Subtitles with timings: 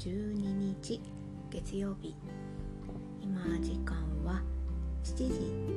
[0.00, 0.98] 12日
[1.50, 2.16] 月曜日。
[3.20, 4.40] 今時間は
[5.04, 5.14] 7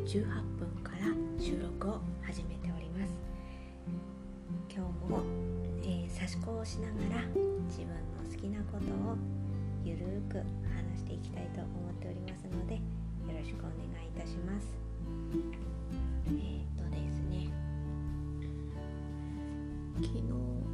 [0.05, 0.23] 時18
[0.57, 1.07] 分から
[1.37, 3.11] 収録を始めております。
[4.73, 5.23] 今日も、
[5.81, 7.27] えー、差し子をしながら
[7.67, 9.17] 自分の好きなことを
[9.83, 12.79] ゆるーく話していきたいと思っておりますのでよ
[13.37, 14.67] ろしくお願いいたします。
[16.27, 17.49] えー、っとですね。
[20.01, 20.23] 昨日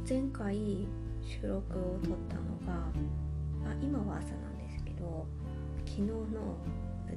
[0.08, 0.86] 前回
[1.20, 3.19] 収録を撮ったのが
[3.64, 5.26] あ今は朝なんですけど
[5.86, 6.56] 昨日の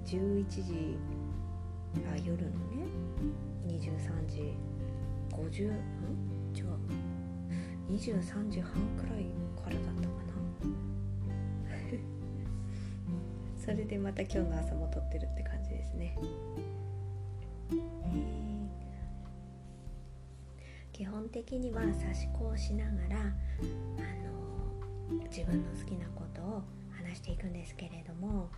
[0.06, 0.98] 11時
[2.12, 2.88] あ夜のね
[3.68, 4.54] 23時
[5.32, 5.74] 50ん？
[6.56, 6.68] 違う。
[7.90, 9.26] 23時半くらい
[9.62, 10.34] からだったかな。
[13.58, 16.18] それでまた今日の朝も撮ってるって感じですね、
[20.92, 24.53] 基本的には差し子をしながらあの
[25.30, 28.50] 自分の好きなことを話していくんですけれども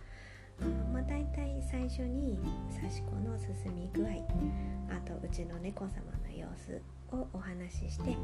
[0.92, 2.38] まあ、大体最初に
[2.74, 4.08] 刺し子の進み具合
[4.88, 5.90] あとうちの猫様
[6.24, 6.80] の様子
[7.14, 8.16] をお話ししてで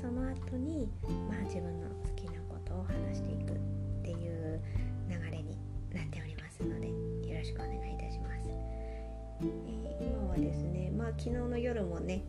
[0.00, 0.88] その後に
[1.28, 3.56] まあ自分の好きなことを話していくっ
[4.04, 4.60] ていう
[5.08, 5.58] 流れに
[5.92, 6.88] なっておりますので
[7.28, 8.48] よろしくお願いいたします、
[9.40, 12.24] えー、今はですねまあ昨日の夜もね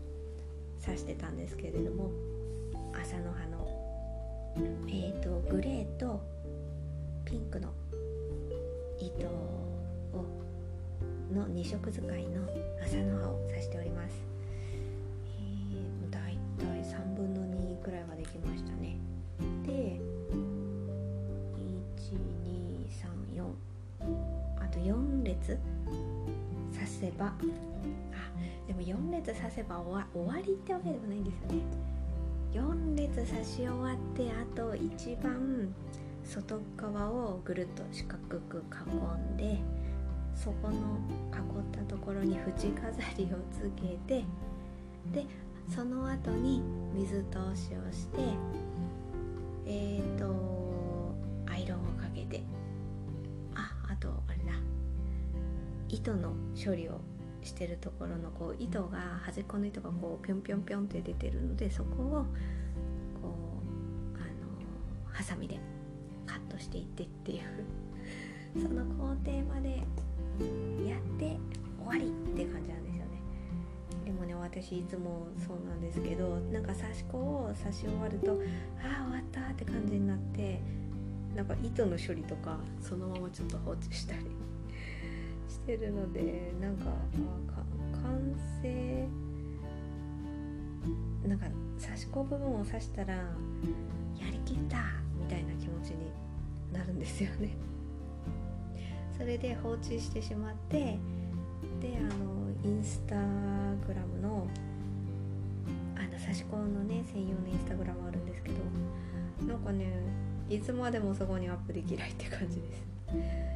[0.83, 2.09] 刺してたんですけれども
[2.93, 3.54] 朝の葉の
[4.57, 6.21] え、ー、とグレーと
[7.25, 7.69] ピンクの
[8.99, 10.25] 糸を
[11.33, 12.41] の2色使いの
[12.81, 14.15] 麻の葉を刺しております、
[15.39, 18.97] えー、だいたい3分の2くらいはできましたね。
[19.65, 19.99] で
[23.35, 23.43] 1234
[24.61, 25.59] あと4列
[26.73, 27.35] 刺せばあ
[28.67, 31.94] でも4列刺せば終わ終わりってわけでもないんですよね。
[32.55, 35.75] 4列刺し終わってあと一番
[36.23, 39.59] 外側をぐるっと四角く囲んで
[40.33, 40.73] そこの
[41.33, 44.23] 囲ったところに縁飾りをつけて
[45.11, 45.25] で
[45.67, 46.61] その後に
[46.93, 48.21] 水通しをして
[49.65, 51.13] えっ、ー、と
[51.51, 52.41] アイロンをかけて。
[53.55, 54.53] ああとあれだ。
[55.89, 56.99] 糸の処理を
[57.45, 62.25] してるところのこう糸が端っこの糸がこうぴょんぴょんぴょんって出てるのでそこをこ
[64.13, 65.59] うあのハサミで
[66.25, 67.41] カットしていってっていう
[68.61, 69.77] その工程まで
[70.87, 71.37] やって
[71.79, 73.11] 終わりって感じなんですよね。
[74.05, 80.59] でもね私いつもそうなんですけどなんか刺し子を刺し終わるとああ終わったって感じになって
[81.35, 84.25] なんか糸の処理とかそのままちょっと放置したり
[85.65, 86.85] してるのでなんか
[88.03, 89.07] 完成
[91.27, 91.47] なんか
[91.83, 93.23] 刺し子部分を刺したらや
[94.31, 94.77] りきった
[95.19, 96.11] みたいな気持ちに
[96.71, 97.55] なるんですよね。
[99.17, 100.77] それで放置してしまって
[101.81, 103.15] であのインスタ
[103.87, 104.47] グラムの
[105.95, 109.87] あの差し子のね専用のインスタグラムあるんですけどなんかね
[110.47, 113.54] いつまでもそこにアップできないって感じです。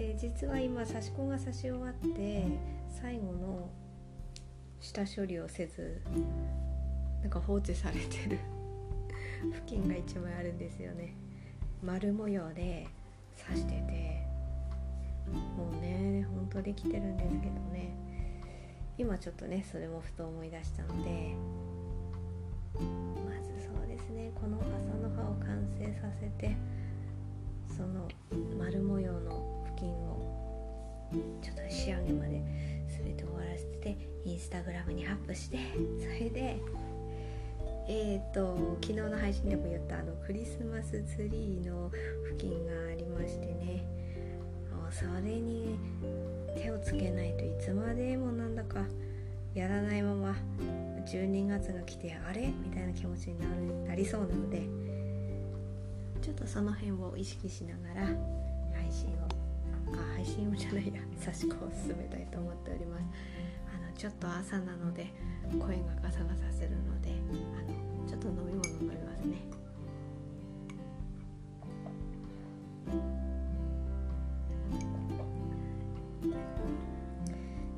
[0.00, 2.46] で実は今差し子が差し終わって
[2.88, 3.68] 最後の
[4.80, 6.00] 下処理をせず
[7.20, 8.38] なんか放置されてる
[9.52, 11.12] 付近が1枚あるんですよね。
[11.82, 12.86] 丸模様で
[13.46, 14.26] 刺してて
[15.56, 17.92] もうねほんとできてるんですけどね。
[18.96, 21.34] 今ちょっとねそれもふと思い出したので
[22.74, 26.56] まずそうですねこの朝の葉を完成させて
[27.68, 28.08] その
[28.58, 31.10] 丸模様の付近を
[31.40, 32.42] ちょっと仕上げまで
[33.02, 33.96] 全て終わらせて
[34.26, 35.58] インスタグラムにアップして
[35.98, 36.60] それで
[37.88, 41.90] えーと、昨日の配信でも言ったあのクリスマスツリーの
[42.24, 43.84] 付近がありましてね。
[44.92, 45.76] それに
[46.56, 48.80] 手をつけないといつまでもなんだか
[49.54, 50.36] やらないまま
[51.06, 52.52] 12月が来てあれ？
[52.62, 54.62] みたいな気持ちになるなりそうなので
[56.20, 58.06] ちょっとその辺を意識しながら
[58.74, 59.39] 配信を
[60.20, 63.04] 配信をじゃないや差し子を進めたいと思っております。
[63.74, 65.10] あのちょっと朝なので
[65.58, 69.36] 声がガサガサするのであのちょっと飲み物飲みますね。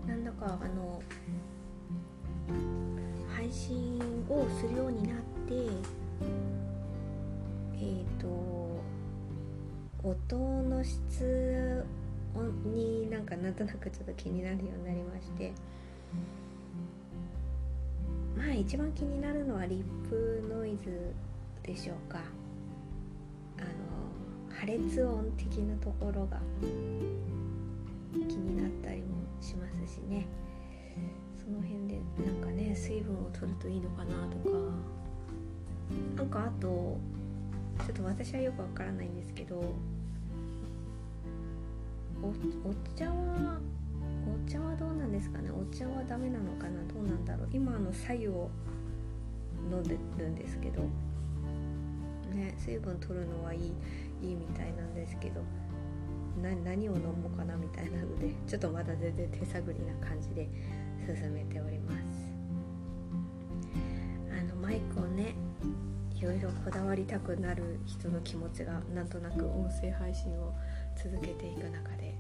[0.09, 1.01] なんだかあの
[3.37, 5.17] 配信をするようになっ
[5.47, 5.55] て
[7.77, 8.83] えっ、ー、と
[10.03, 11.87] 音の質
[12.65, 15.53] になんかなんとなくちょっと気になるようになりまして。
[18.37, 21.13] まあ一番気になるのはリップノイズ
[21.63, 22.19] でしょうか。
[23.59, 26.41] あの破裂音的なところが
[28.13, 29.09] 気になったりも
[29.41, 30.27] しますしね。
[31.37, 34.59] その辺でなんかね水分を取るといいのかなとか。
[36.17, 36.97] なんかあと
[37.85, 39.75] ちょっと私はよくわからないんですけど
[42.23, 43.59] おお茶は
[44.47, 45.51] お茶はどうなんですかね？
[45.51, 46.83] お茶はダメなのかな？
[46.85, 47.49] どうなんだろう？
[47.53, 48.51] 今あの白湯を
[49.71, 50.83] 飲んでるんですけど。
[52.35, 53.73] ね水分取るのはいい
[54.23, 55.43] いいみたいなんですけど。
[56.43, 60.49] 何を飲もうかなみたいなので ちょっとまだ全然手探りな感じで
[61.15, 61.99] 進めております。
[64.41, 65.35] あのマイクをね
[66.15, 70.55] いろいろこだわりたくなる人の気持ちがなんとなく音声配信を
[70.97, 72.12] 続けていく中で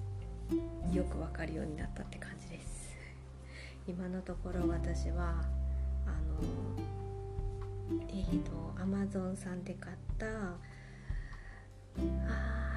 [0.92, 2.94] よくわかるようになったって感じです。
[3.88, 5.42] 今のところ私は
[6.06, 6.46] あの
[8.08, 10.58] えっ、ー、とアマゾンさんで買ったあ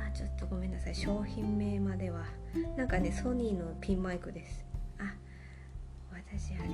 [0.10, 0.96] ーちょっとごめんなさい。
[0.96, 2.26] 商品名までは
[2.78, 4.66] なんかねソニーのピンマイクです。
[4.98, 5.14] あ
[6.12, 6.70] 私あれ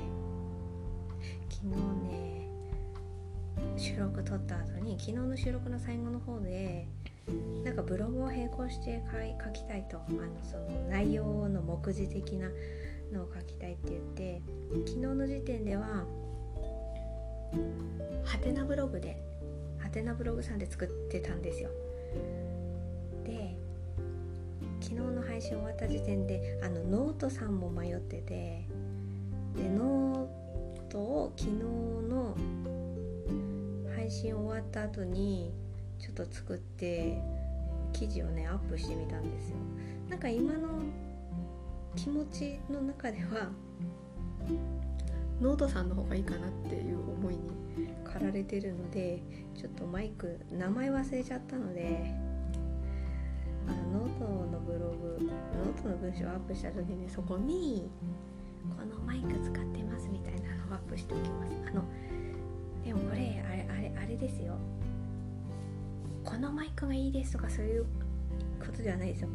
[1.50, 1.76] 昨日
[2.08, 2.48] ね
[3.78, 6.88] 収録撮った後に昨日の収録の最後の方で
[7.64, 9.02] なんかブログを並行して
[9.44, 12.50] 書きたいとあのその内容の目次的な
[13.12, 14.42] のを書きたいって言って
[14.88, 16.06] 昨日の時点では
[18.24, 19.22] ハテナブログで
[19.80, 21.70] ハテナブログさんで作ってたんですよ。
[23.26, 23.56] で
[24.80, 28.66] 昨日の配信終わった時点であのノートさんも迷ってて
[29.56, 32.36] でノートを昨日の
[33.96, 35.54] 配信終わった後に
[36.02, 37.22] ちょっと作って
[37.94, 39.58] 記事をねアップしてみたんですよ。
[40.10, 40.68] なんか今の
[41.96, 43.50] 気持ちの中では
[45.40, 47.42] ノートさんの方がいいかなっていう思いに
[48.04, 49.22] 駆られてるので
[49.56, 52.14] ちょっとマイク名前忘れちゃったので
[53.68, 57.90] あのノートのブログノートの文章をアップした時にそこに
[58.78, 61.56] このマイク使ってますみたいなのをアップしておきます。
[61.68, 61.84] あの
[62.84, 64.56] でもこれあれあれあれですよ。
[66.32, 67.86] このマイクがいいですとかそういう
[68.60, 69.28] ことではないですよ。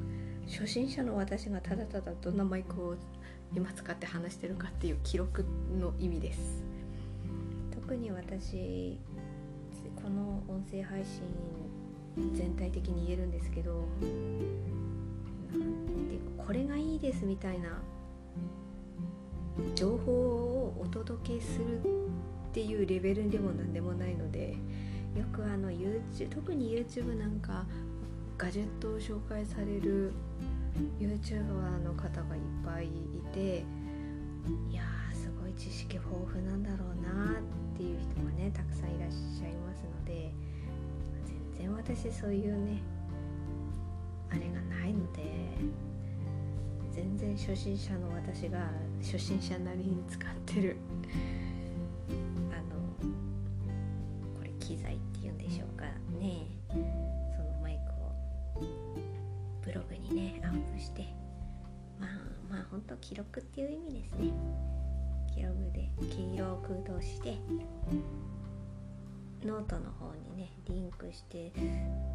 [0.48, 2.94] 初心者の私がただただどんなマイクを
[3.54, 5.44] 今使って話してるかっていう記録
[5.78, 6.64] の意味です。
[7.70, 8.98] 特に私
[10.02, 11.20] この音声配信
[12.32, 13.84] 全体的に言えるんですけど
[15.52, 17.78] なんていうかこれがいいですみたいな
[19.75, 21.87] 情報をお届けするっ
[22.52, 24.56] ていうレベルでも何でもないので
[25.16, 27.64] よくあの YouTube 特に YouTube なんか
[28.36, 30.12] ガジェットを紹介される
[31.00, 32.90] YouTuber の方がいっぱいい
[33.32, 33.64] て
[34.70, 34.82] いや
[35.14, 40.32] すごい知識豊富なんだろうなっていう人がねたくさんいらっしゃいますので
[41.56, 42.82] 全然私そういうね
[44.30, 45.22] あれがないので
[46.92, 48.58] 全然初心者の私が
[49.02, 50.76] 初心者なりに使ってる
[62.94, 64.32] 記録っていう意味ですね。
[65.34, 67.36] 記録で記録として
[69.44, 71.50] ノートの方にねリンクして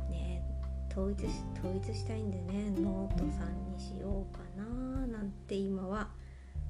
[0.10, 0.44] ね
[0.92, 1.28] 統一し
[1.64, 6.10] 統一したいんでねノートさんにしようかななんて今は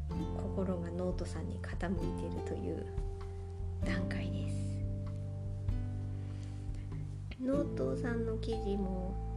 [0.09, 2.85] 心がノートさんに傾いてるという
[3.85, 4.61] 段階です。
[7.41, 9.30] ノートさんの記事も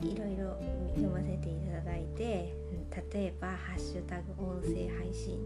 [0.00, 0.56] いろいろ
[0.94, 2.54] 読ませていただいて
[3.12, 5.38] 例えば「ハッシュタグ音声配信」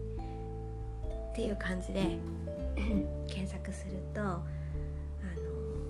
[1.31, 2.17] っていう感じで
[3.27, 4.43] 検索するとあ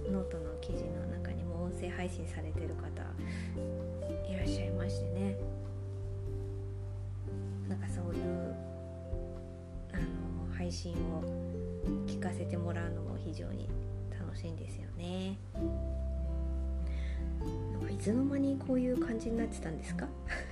[0.08, 2.88] のノートの記事の中にも音声配信されてる方
[4.30, 5.38] いらっしゃいましてね
[7.68, 8.56] なんかそういう
[9.92, 11.24] あの配信を
[12.08, 13.70] 聞かせてもらうのも非常に
[14.18, 15.38] 楽しいんですよね。
[17.92, 20.08] いつの間にこういう感じになってたんですか？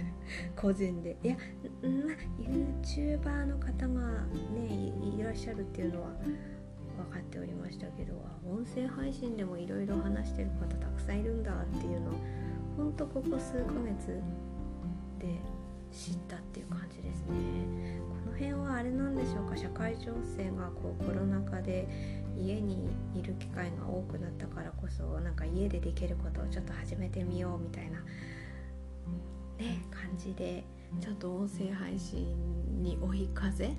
[0.56, 1.18] 個人で。
[1.24, 1.36] いや
[1.82, 1.92] まあ
[2.40, 6.10] YouTuber の方がねいらっしゃるっていうのは
[6.98, 8.14] 分かっておりましたけど
[8.48, 12.14] 音声配信でもいろいろ話してる方たくさんいるんだっていうのを
[12.78, 14.22] ほんとここ数ヶ月
[15.20, 15.40] で
[15.92, 18.00] 知ったっていう感じですね。
[18.26, 19.58] この辺はあれなんでしょうか？
[19.58, 28.00] 社会情勢がこうコロナ禍で家にいる機会が多くなったからこそなんか家でできることをちょっと始めてみようみたいな
[29.58, 30.64] ね感じで
[31.00, 32.26] ちょっと音声配信
[32.82, 33.70] に追い風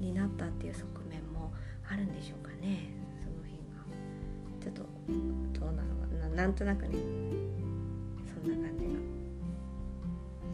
[0.00, 1.52] になったっていう側面も
[1.88, 2.88] あるんでしょうかね。
[3.22, 3.84] その辺が
[4.60, 4.82] ちょっと
[5.60, 6.34] どうなのかな。
[6.34, 6.96] なんとなくね。
[8.26, 8.90] そんな感じが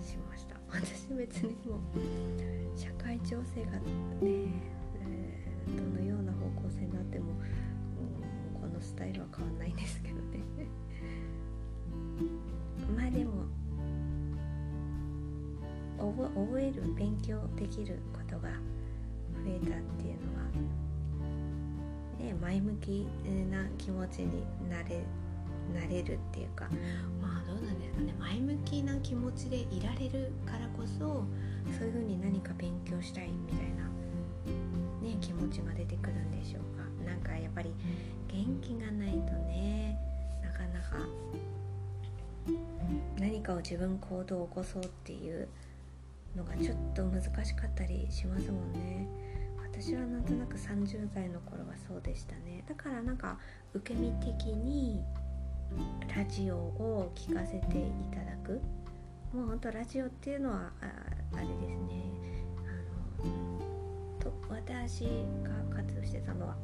[0.05, 0.57] しました。
[0.71, 4.49] 私別にもう社会情勢がね、
[5.79, 7.33] えー、どのような方向性になっても、
[8.55, 10.43] うん、このスタイルは変わんないんですけどね。
[12.97, 13.49] まあでも
[15.99, 18.57] 覚える勉強できることが増
[19.49, 20.45] えたっていうのは、
[22.19, 23.07] ね、前向き
[23.51, 25.03] な気持ちになれ
[25.75, 26.69] なれるっていうか
[27.21, 28.15] まあどうなんですかね。
[28.19, 31.25] 前向きな気持ちでいられるからこそ
[31.77, 33.88] そういうふうに何か勉強したいみたいな、
[35.09, 36.85] ね、気持ちが出てくるんでしょうか。
[37.05, 37.73] なんかやっぱり
[38.29, 39.99] 元気がないとね
[40.43, 40.97] なかなか
[43.19, 45.49] 何かを自分行動を起こそうっていう
[46.37, 49.09] のがちょっと難しかったりしますもんね。
[49.73, 52.65] 私はなんとなく30代の頃はそうでしたね。
[52.69, 53.39] だからなんか
[53.75, 55.03] 受け身的に
[56.15, 58.61] ラジオを聴かせていただく。
[59.33, 62.18] もうほんとラジオっていうのはあれですね。
[64.19, 65.05] と私
[65.43, 66.57] が活動してたのは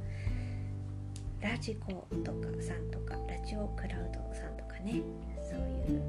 [1.40, 5.02] ラジコとかさんとかラジオクラウドさんとかね。
[5.54, 6.02] そういう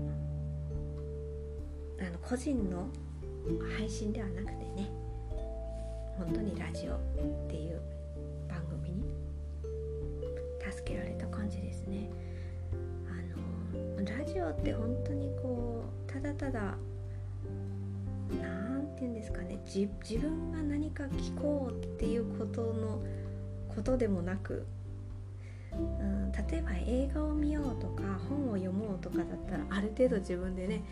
[1.99, 2.87] あの個人の
[3.77, 4.89] 配信ではなくてね
[6.17, 6.99] 本当にラジオっ
[7.47, 7.81] ていう
[8.47, 9.03] 番組に
[10.71, 12.09] 助けられた感じですね。
[13.07, 16.77] あのラジオって本当にこうただただ
[18.41, 19.59] 何て言うんですかね。
[19.65, 19.87] 自
[20.19, 23.03] 分が何か聞こうっていうことの
[23.73, 24.65] ことでもなく
[25.99, 30.83] うん、例えば映画を見ようとか本を読もうとかだったらある程度自分でね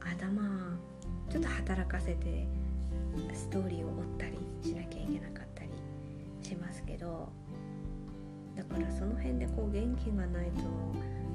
[0.00, 0.78] 頭
[1.30, 2.46] ちょっと働かせて
[3.32, 5.70] ストーリーを追ったりしなきゃいけなかったり
[6.42, 7.28] しますけど
[8.56, 10.62] だからその辺でこう元気がないと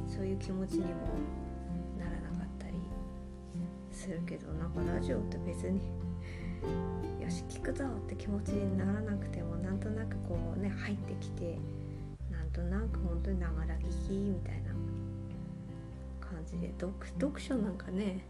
[0.07, 0.89] そういう気持ちにも
[4.03, 5.79] するけどなんかラジオって別に
[7.23, 11.57] よし聞くぞって気持ちにならなくてもなんとなくこうね入ってきて
[12.29, 14.71] なんとなく本当にながら聞きみたいな
[16.19, 18.25] 感じで読書なんかね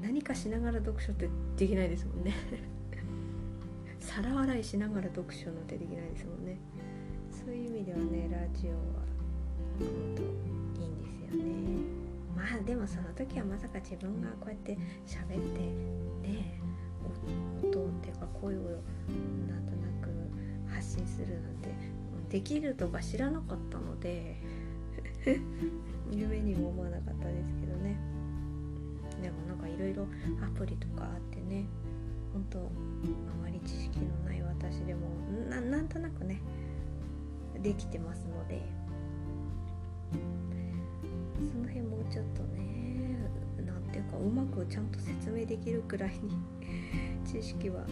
[0.00, 2.32] 何かしながら読書ってできないですもんね。
[3.98, 6.58] 皿洗いしながら読書なんてできないですもんね。
[7.32, 8.76] そういう意味ではねラジオは
[9.80, 10.22] 本当
[10.80, 11.93] いいんですよね。
[12.54, 15.60] あでもその時はまさか自分がこうやって喋って
[16.28, 16.60] ね
[17.62, 21.74] 音っていうか声をなんとなく発信するなんて
[22.28, 24.36] できるとか知らなかったので
[26.10, 27.96] 夢にも思わなかったですけどね。
[29.22, 30.06] でもなんかいろいろ
[30.42, 31.66] アプリとかあってね
[32.32, 32.62] 本当あ
[33.42, 35.08] まり知識のない私でも
[35.48, 36.40] なんとなくね
[37.62, 38.83] できてますので。
[41.52, 43.18] その辺もうちょっとね
[43.64, 46.36] 何ていうかうまくちゃんと説明できるくらいに
[47.24, 47.84] 知識は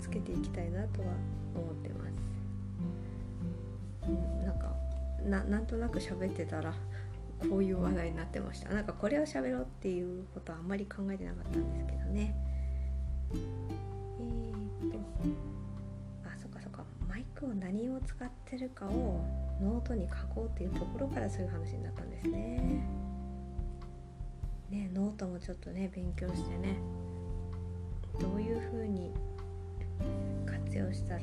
[0.00, 1.08] つけていきたいなとは
[1.54, 4.08] 思ってます、
[4.44, 4.74] なんか
[5.24, 6.72] ななんとなく喋ってたら
[7.50, 8.70] こういう話題になってました。
[8.70, 12.34] なんかこれを喋ろうっていうことはあんまり考えてなかったんですけどね。
[13.32, 14.98] えー、っと
[16.24, 16.84] あそっかそっか。
[17.08, 19.24] マイクを何を使ってるかを
[19.60, 22.80] ノートに書こうっていうところからそういう話になったんですね。
[24.70, 26.76] ねノートもちょっとね勉強してね
[28.20, 29.12] どういう風に
[30.46, 31.20] 活用したら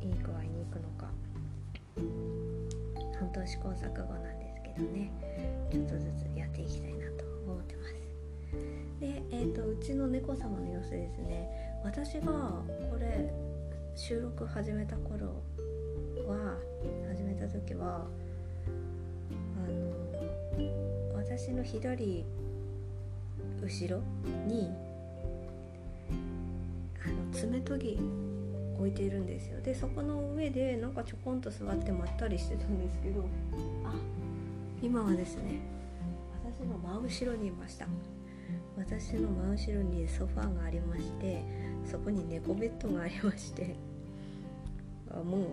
[0.00, 1.08] いい具合にいくのか。
[3.20, 5.10] 本当試行錯誤なんですけどね
[5.70, 7.94] ちょっとずつやっていきたいなと思ってます。
[9.00, 11.48] で、えーと、うちの猫様の様子ですね。
[11.84, 12.32] 私が
[12.90, 13.32] これ
[13.94, 15.42] 収録始めた頃
[16.26, 16.56] は
[17.46, 18.06] た時は
[19.56, 22.24] あの私の左
[23.62, 24.02] 後ろ
[24.46, 24.70] に
[27.04, 27.98] あの爪研ぎ
[28.78, 29.60] 置いているんですよ。
[29.60, 33.24] でそこの上でなんかちょこんと座ってまったりしてたんですけど
[33.84, 33.94] あ。
[34.82, 35.60] 今はですね
[36.44, 37.86] 私の真後ろにいました。
[38.76, 41.42] 私の真後ろにソファーがありまして
[41.84, 43.76] そこに猫ベッドがありまして
[45.24, 45.46] もう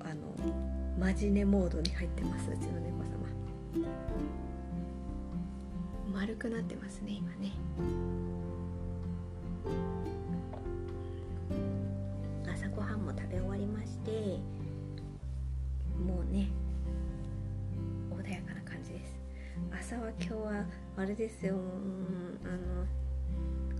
[0.00, 3.08] あのマジネモードに入ってますうちの猫様。
[6.12, 7.52] 丸くなってますね今ね。
[12.52, 14.10] 朝ごはんも食べ終わりまして
[16.06, 16.50] もうね
[18.10, 19.18] 穏やかな感じです。
[19.72, 20.66] 朝は今日は
[20.98, 22.84] あれですよ、うん、あの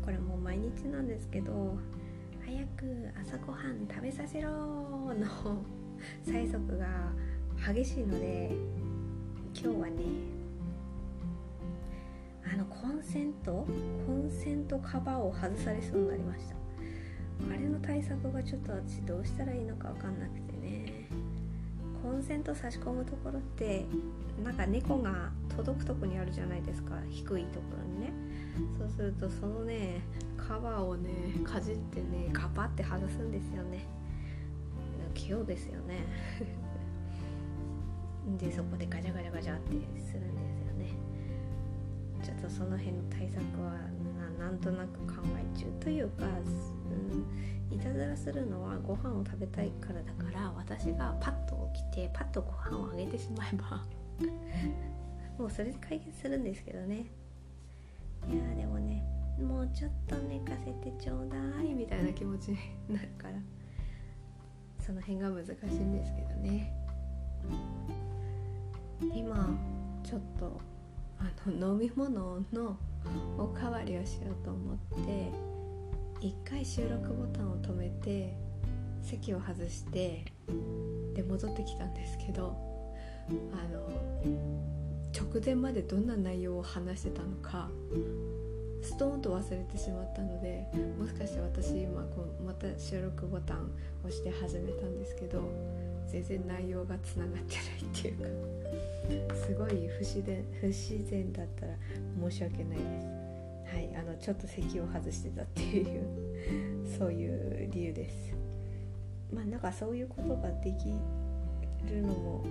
[0.02, 1.76] これもう毎日なんですけど
[2.46, 5.79] 早く朝ごはん食べさせろの。
[6.26, 6.86] 催促が
[7.72, 8.50] 激しいので
[9.54, 10.02] 今日はね
[12.52, 13.66] あのコンセント
[14.06, 16.56] コンセントカバーを外されそうになりました。
[17.50, 21.06] あれの対策がちょっと私どうしたらいいのか分かんなくてね。
[22.02, 23.84] コンセント差し込むところって
[24.42, 26.94] なんか猫が届くとこにあるじゃないですか。
[27.08, 28.12] 低いところにね。
[28.78, 30.00] そうするとそのね
[30.36, 31.10] カバーをね
[31.44, 33.86] かじってねガバって外すんですよね。
[35.26, 36.04] 器用ですよね。
[38.38, 40.86] でそこでガチャガチャガチャってするんですよね。
[42.22, 43.72] ちょっとその辺の対策は
[44.38, 46.26] なんとなく考え中というか、
[47.70, 53.84] うん、いたずらするのはご飯を食べたいからだから私がパッと起きてパッとご飯をあげてしまえば
[55.38, 57.06] もうそれで解決するんですけどね。
[58.28, 59.02] いやでもね
[59.40, 62.58] もうちょっと寝かせてちょうだいみたいな気持ちに
[62.88, 63.59] なるから。
[64.90, 66.72] その辺が難しいんですけどね。
[69.14, 69.56] 今
[70.02, 70.60] ちょっと
[71.16, 72.76] あの飲み物の
[73.38, 75.30] おかわりをしようと思って
[76.20, 78.36] 一回収録ボタンを止めて
[79.00, 80.24] 席を外して
[81.14, 82.56] で戻ってきたんですけど
[83.28, 83.32] あ
[83.72, 83.88] の
[85.16, 87.70] 直前までどんな内容を話してたのか
[88.82, 90.66] ストーンと忘れてしまったので
[90.98, 93.70] もしかして私今こうまた収録ボタン
[94.04, 95.42] 押して始めたんですけど
[96.10, 101.74] 全然内容がつながってないっていうかすごい不自然不自然だったら
[102.30, 103.20] 申し訳ないです。
[103.72, 108.34] はいあのちょっと席を外してたっていうそういう理由です。
[109.32, 110.92] まあなんかそういうことができ
[111.88, 112.44] るのも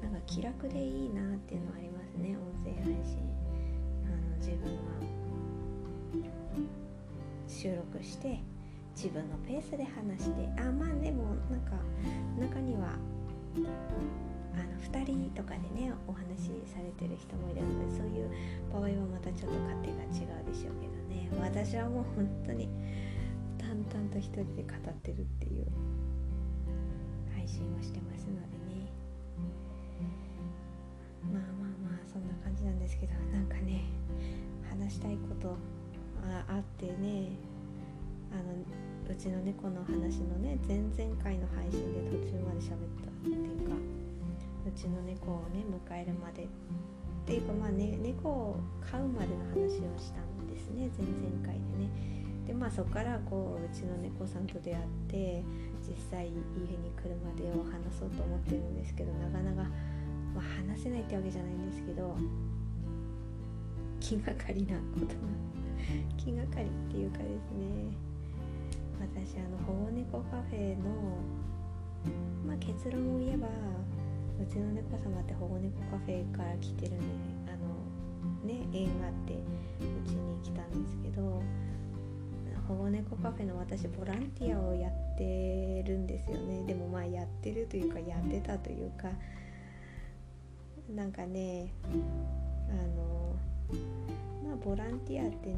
[0.00, 3.35] なんか気楽でいいなっていうのはありますね音声配信。
[4.46, 4.78] 自分は
[7.48, 8.38] 収録して
[8.94, 11.74] 自分のペースで話してあまあでもなんか
[12.38, 12.94] 中には
[14.54, 18.30] あの2人とかでねお話しされてる人もいるのでそういう
[18.72, 21.28] 場合はまたちょっと勝手が違うでしょうけどね。
[21.42, 22.68] 私はもう本当に
[23.58, 25.66] 淡々と一人で語ってるっていう
[27.34, 28.92] 配信をしてますのでね。
[31.34, 33.82] まあまあまあそんな感じなんですけどなんかね
[34.78, 35.56] 話したいこと
[36.22, 37.36] ああってね
[38.32, 38.52] あの
[39.08, 43.74] うちの猫の話のね前々回の配信で途中まで喋ったっていうか
[44.66, 46.46] うちの猫をね迎えるまでっ
[47.24, 48.60] ていうかまあね猫を
[48.90, 52.16] 飼うまでの話をしたんですね前々回でね。
[52.46, 55.42] でまあそこからこううちの猫さんと出会って
[55.82, 59.68] 実際家に来るまでを話そうと思ってるんですけどなかなか、
[60.34, 62.16] まあ、話せないってわけじゃないんですけど
[64.00, 65.12] 気がかりなことが
[66.16, 68.06] 気がかりっていうかですね。
[68.98, 70.90] 私あの保護猫カフェの、
[72.46, 73.46] まあ、結論を言えば
[74.40, 77.04] うちの猫様って保護猫カフェから来てるんで
[77.46, 81.42] あのね縁があってうちに来たんですけど
[82.68, 86.64] 保護猫カフェの私ボランティアをやってるんですよね。
[86.66, 89.08] でもまあやってるというかやってたというか
[90.94, 91.72] なんかね
[94.66, 95.54] ボランティアってね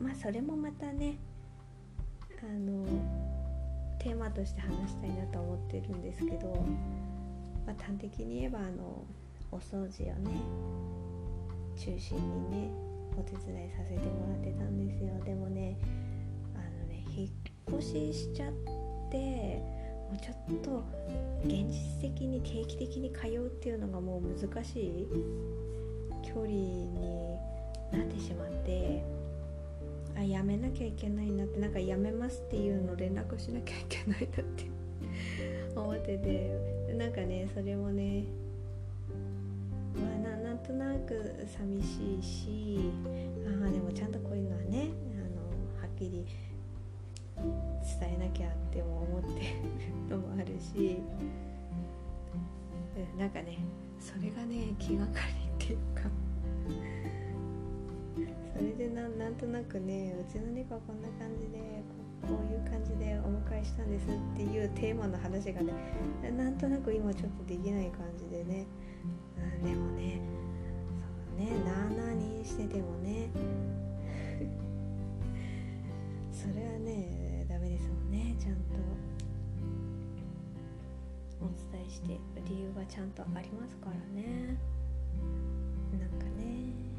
[0.00, 1.18] まあそれもまたね
[2.40, 2.82] あの
[3.98, 6.64] テーマとして話したいなと思ってるんですけど、
[7.66, 9.04] まあ、端的に言えばあの
[9.52, 10.40] お掃除をね
[11.76, 12.70] 中心にね
[13.14, 15.22] お手伝いさせてもらってたんですよ。
[15.22, 15.76] でもね
[16.54, 18.52] あのね引っ越ししちゃっ
[19.10, 19.62] て
[20.10, 20.82] もうちょっと
[21.44, 25.06] 現実的に定期的に通うっていうのがもう難しい
[26.22, 27.33] 距離に
[27.96, 29.02] なってしまって
[30.16, 34.64] あやめなきゃいけないなってなんかやめますっていうのを連絡しなきゃいけないなって
[35.74, 38.24] 思っててなんかねそれもね
[39.94, 42.78] まあななんとなく寂しいし
[43.46, 46.24] ああでもちゃんとこういうのはねあのはっきり
[48.00, 49.46] 伝えなきゃっても思ってる
[50.08, 50.98] のもあるし
[53.18, 53.58] なんかね
[53.98, 55.20] それがね気がか
[55.58, 56.08] りっていうか
[58.56, 61.82] それでななんとなくねうちの猫はこんな感じで
[62.22, 65.72] こういう感じでお迎えしたんですっていうテーマの話がね
[66.36, 68.66] なんとなく今ちょっとできない感じでね、
[69.62, 70.20] うん、でもね
[71.36, 73.28] そうねなあなあにしててもね。
[76.30, 78.60] それはねダメですもんねちゃんと。
[81.40, 84.56] お伝えして理由がちゃんとありますからね。
[85.98, 86.93] なんかね。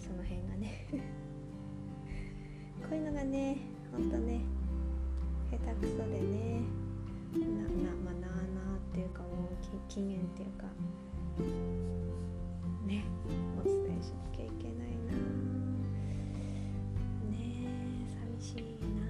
[0.00, 0.86] その辺がね。
[2.80, 3.58] こういうのがね
[3.92, 4.40] ほんとね
[5.50, 6.62] 下手くそでね。
[7.32, 7.46] なな
[8.02, 9.28] まあなあなあっていうかもう
[9.88, 10.66] 期限っていうか。
[12.86, 13.04] ね
[13.58, 15.12] お伝えしなきゃいけないな。
[17.30, 17.68] ね
[18.38, 18.62] 寂しい
[18.96, 19.04] な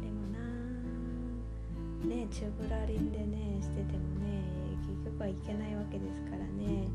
[0.00, 0.38] でもな。
[2.08, 4.42] ねチューブラリンでねしててもね
[4.88, 6.88] 結局はいけないわけですからね。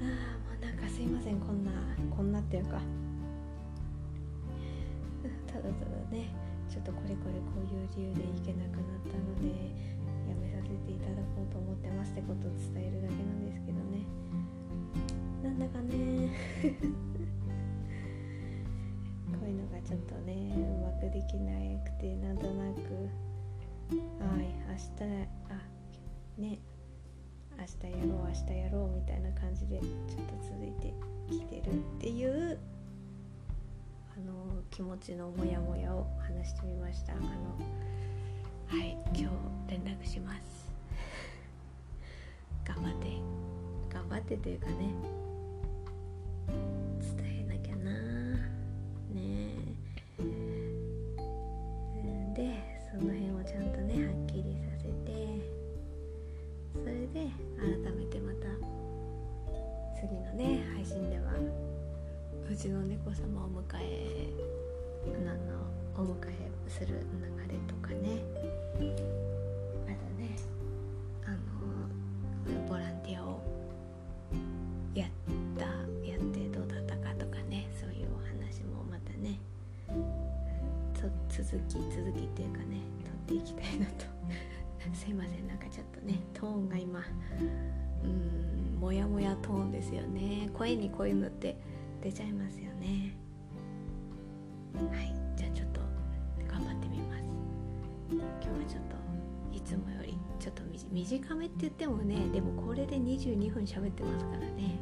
[0.00, 1.70] ああなんかすいませんこんな
[2.14, 2.80] こんなっていうか。
[5.46, 5.70] ただただ
[6.10, 6.32] ね
[6.68, 9.48] ちょっとこれこれこういう理由で行けなくなったので
[10.28, 14.06] やめさせていただこうと思ってますってことを伝えるだけなんですけどね。
[15.42, 16.30] なんだかね。
[19.40, 21.50] こういうのがちょっとねうまくできな
[21.84, 23.30] くてなんとなく。
[23.90, 23.96] は
[24.38, 25.58] い明日あ
[26.38, 26.60] ね
[27.60, 29.90] 明日やろう明日やろうみたいな感じでちょっ
[30.24, 30.94] と続いて
[31.28, 32.58] きてるっていう
[34.16, 37.12] あの気持ちのモヤモヤを話してみました。
[37.12, 37.22] あの
[38.66, 39.28] はい今
[39.68, 40.72] 日連絡します。
[42.64, 43.08] 頑張って。
[43.92, 44.94] 頑張ってというかね。
[46.48, 47.29] 伝え
[81.50, 82.78] 続き続きっていうかね
[83.26, 84.06] 取っていきたいなと。
[84.94, 87.02] すいませんなんかちょっとねトーンが今
[88.04, 90.48] うんモヤモヤトーンですよね。
[90.54, 91.56] 声にこういうのって
[92.02, 93.16] 出ちゃいますよね。
[94.74, 95.80] はいじゃあちょっと
[96.46, 97.24] 頑張ってみます。
[98.10, 104.78] 今日はちょっといつもよりちょっと短めって言ってもねでもこれで22分喋ってますからね。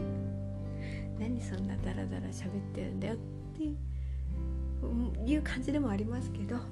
[1.18, 3.16] 何そんなダラダラ喋ってるんだよっ
[3.56, 3.76] ていう
[5.26, 6.56] いう感じでもありますけど。
[6.56, 6.62] は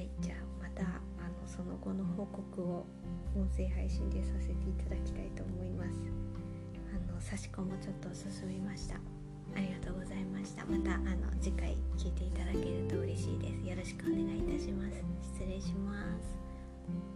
[0.00, 2.86] いじゃあまたあのその後の報告を
[3.34, 5.90] 音声配信でさせていただきたいと思います。
[6.92, 8.96] あの差し込もちょっと進みました。
[9.56, 10.66] ありがとうございました。
[10.66, 13.68] またあの次回聞いていただけると嬉しいです。
[13.68, 15.02] よろしくお願いいたします。
[15.34, 17.15] 失礼します。